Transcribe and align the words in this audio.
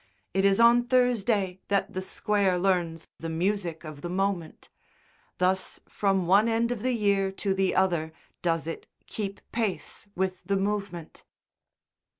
It 0.33 0.45
is 0.45 0.59
on 0.59 0.87
Thursday 0.87 1.59
that 1.67 1.93
the 1.93 2.01
Square 2.01 2.57
learns 2.57 3.07
the 3.19 3.29
music 3.29 3.83
of 3.83 4.01
the 4.01 4.09
moment; 4.09 4.67
thus 5.37 5.79
from 5.87 6.25
one 6.25 6.49
end 6.49 6.71
of 6.71 6.81
the 6.81 6.93
year 6.93 7.31
to 7.33 7.53
the 7.53 7.75
other 7.75 8.11
does 8.41 8.65
it 8.65 8.87
keep 9.05 9.41
pace 9.51 10.07
with 10.15 10.43
the 10.45 10.57
movement. 10.57 11.23